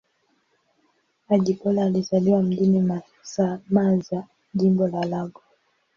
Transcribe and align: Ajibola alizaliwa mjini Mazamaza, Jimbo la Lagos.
Ajibola 1.29 1.83
alizaliwa 1.83 2.41
mjini 2.43 2.81
Mazamaza, 2.81 4.23
Jimbo 4.53 4.87
la 4.87 5.03
Lagos. 5.05 5.43